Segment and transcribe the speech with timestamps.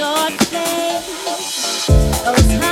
[0.00, 1.90] your place.
[2.24, 2.69] Oh,